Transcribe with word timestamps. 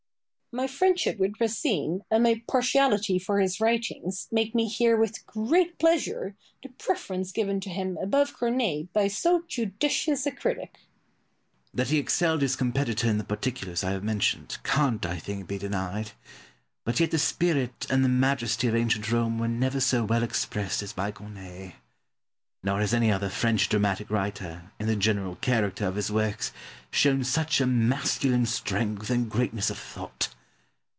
Boileau. 0.53 0.63
My 0.63 0.67
friendship 0.67 1.17
with 1.17 1.39
Racine, 1.39 2.03
and 2.11 2.23
my 2.23 2.43
partiality 2.45 3.17
for 3.17 3.39
his 3.39 3.61
writings, 3.61 4.27
make 4.33 4.53
me 4.53 4.67
hear 4.67 4.97
with 4.97 5.25
great 5.25 5.79
pleasure 5.79 6.35
the 6.61 6.67
preference 6.67 7.31
given 7.31 7.61
to 7.61 7.69
him 7.69 7.97
above 8.03 8.33
Corneille 8.33 8.89
by 8.91 9.07
so 9.07 9.45
judicious 9.47 10.25
a 10.25 10.31
critic. 10.31 10.73
Pope. 10.73 10.81
That 11.73 11.87
he 11.87 11.99
excelled 11.99 12.41
his 12.41 12.57
competitor 12.57 13.07
in 13.07 13.17
the 13.17 13.23
particulars 13.23 13.81
I 13.81 13.91
have 13.91 14.03
mentioned, 14.03 14.57
can't, 14.65 15.05
I 15.05 15.19
think, 15.19 15.47
be 15.47 15.57
denied. 15.57 16.11
But 16.83 16.99
yet 16.99 17.11
the 17.11 17.17
spirit 17.17 17.87
and 17.89 18.03
the 18.03 18.09
majesty 18.09 18.67
of 18.67 18.75
ancient 18.75 19.09
Rome 19.09 19.39
were 19.39 19.47
never 19.47 19.79
so 19.79 20.03
well 20.03 20.21
expressed 20.21 20.83
as 20.83 20.91
by 20.91 21.11
Corneille. 21.13 21.71
Nor 22.61 22.81
has 22.81 22.93
any 22.93 23.09
other 23.09 23.29
French 23.29 23.69
dramatic 23.69 24.09
writer, 24.09 24.73
in 24.81 24.87
the 24.87 24.97
general 24.97 25.37
character 25.37 25.85
of 25.87 25.95
his 25.95 26.11
works, 26.11 26.51
shown 26.91 27.23
such 27.23 27.61
a 27.61 27.65
masculine 27.65 28.45
strength 28.45 29.09
and 29.09 29.31
greatness 29.31 29.69
of 29.69 29.77
thought. 29.77 30.27